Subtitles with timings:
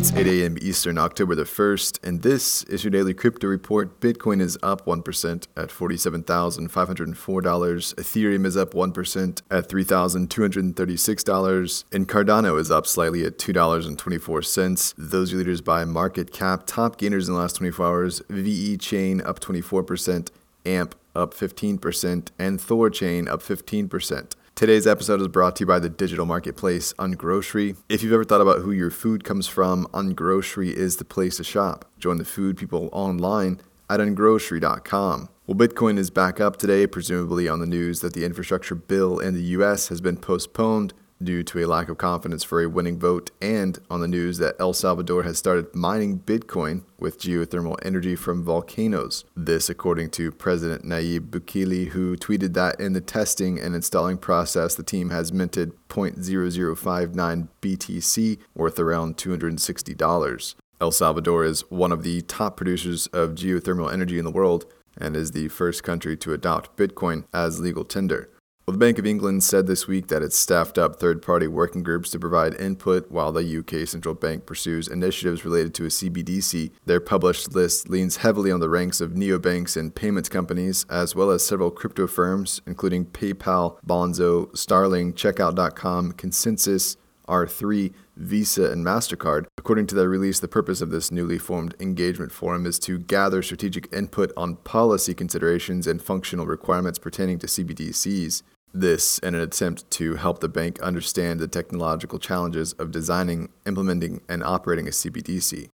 [0.00, 0.56] It's 8 a.m.
[0.62, 4.00] Eastern, October the 1st, and this is your daily crypto report.
[4.00, 7.94] Bitcoin is up 1% at $47,504.
[7.96, 11.84] Ethereum is up 1% at $3,236.
[11.92, 14.94] And Cardano is up slightly at $2.24.
[14.96, 16.62] Those are leaders by market cap.
[16.64, 20.30] Top gainers in the last 24 hours VeChain up 24%,
[20.64, 24.32] AMP up 15%, and Thorchain up 15%.
[24.60, 27.78] Today's episode is brought to you by the digital marketplace Ungrocery.
[27.88, 31.44] If you've ever thought about who your food comes from, Ungrocery is the place to
[31.44, 31.86] shop.
[31.98, 35.30] Join the food people online at ungrocery.com.
[35.46, 39.32] Well, Bitcoin is back up today, presumably on the news that the infrastructure bill in
[39.32, 40.92] the US has been postponed
[41.22, 44.56] due to a lack of confidence for a winning vote, and on the news that
[44.58, 49.24] El Salvador has started mining Bitcoin with geothermal energy from volcanoes.
[49.36, 54.74] This, according to President Nayib Bukele, who tweeted that in the testing and installing process,
[54.74, 60.54] the team has minted 0.0059 BTC, worth around $260.
[60.80, 64.64] El Salvador is one of the top producers of geothermal energy in the world
[64.96, 68.30] and is the first country to adopt Bitcoin as legal tender.
[68.70, 71.82] Well, the Bank of England said this week that it's staffed up third party working
[71.82, 76.70] groups to provide input while the UK central bank pursues initiatives related to a CBDC.
[76.86, 81.32] Their published list leans heavily on the ranks of neobanks and payments companies, as well
[81.32, 89.46] as several crypto firms, including PayPal, Monzo, Starling, Checkout.com, ConsenSys, R3, Visa, and MasterCard.
[89.58, 93.42] According to their release, the purpose of this newly formed engagement forum is to gather
[93.42, 98.44] strategic input on policy considerations and functional requirements pertaining to CBDCs.
[98.72, 104.20] This in an attempt to help the bank understand the technological challenges of designing, implementing,
[104.28, 105.68] and operating a CBDC.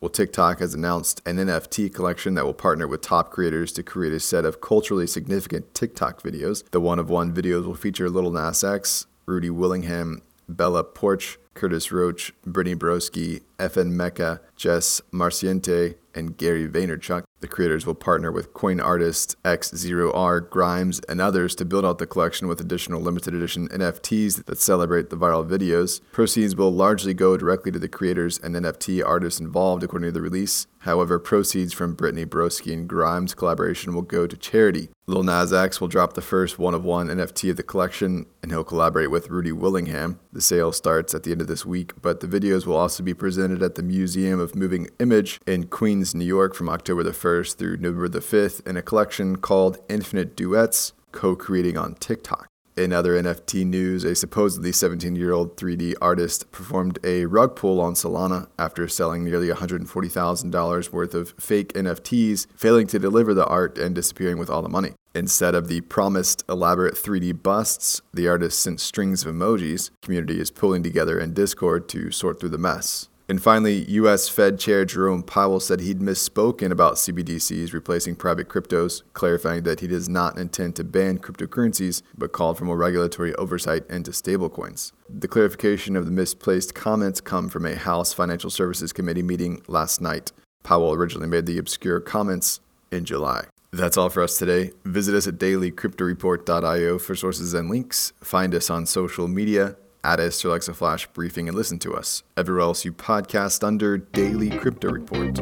[0.00, 4.14] Well, TikTok has announced an NFT collection that will partner with top creators to create
[4.14, 6.64] a set of culturally significant TikTok videos.
[6.70, 11.92] The one of one videos will feature Lil Nas X, Rudy Willingham, Bella Poarch, Curtis
[11.92, 17.24] Roach, Brittany Broski, FN Meka, Jess Marciente, and Gary Vaynerchuk.
[17.40, 22.06] The creators will partner with coin artist X0R, Grimes, and others to build out the
[22.06, 26.00] collection with additional limited edition NFTs that celebrate the viral videos.
[26.12, 30.20] Proceeds will largely go directly to the creators and NFT artists involved, according to the
[30.20, 30.66] release.
[30.80, 34.88] However, proceeds from Brittany Broski and Grimes' collaboration will go to charity.
[35.06, 38.52] Lil Nas X will drop the first one of one NFT of the collection, and
[38.52, 40.20] he'll collaborate with Rudy Willingham.
[40.32, 43.14] The sale starts at the end of this week, but the videos will also be
[43.50, 47.56] presented at the Museum of Moving Image in Queens, New York from October the 1st
[47.56, 52.46] through November the 5th in a collection called Infinite Duets, co creating on TikTok.
[52.76, 57.80] In other NFT news, a supposedly 17 year old 3D artist performed a rug pull
[57.80, 63.78] on Solana after selling nearly $140,000 worth of fake NFTs, failing to deliver the art
[63.78, 64.92] and disappearing with all the money.
[65.12, 69.90] Instead of the promised elaborate 3D busts, the artist sent strings of emojis.
[70.02, 73.08] Community is pulling together in Discord to sort through the mess.
[73.30, 79.04] And finally, US Fed Chair Jerome Powell said he'd misspoken about CBDCs replacing private cryptos,
[79.12, 83.88] clarifying that he does not intend to ban cryptocurrencies, but called for more regulatory oversight
[83.88, 84.90] into stablecoins.
[85.08, 90.00] The clarification of the misplaced comments come from a House Financial Services Committee meeting last
[90.00, 90.32] night.
[90.64, 92.58] Powell originally made the obscure comments
[92.90, 93.44] in July.
[93.70, 94.72] That's all for us today.
[94.84, 98.12] Visit us at dailycryptoreport.io for sources and links.
[98.20, 102.22] Find us on social media add us to Alexa Flash Briefing and listen to us
[102.36, 105.38] everywhere else you podcast under Daily Crypto Report.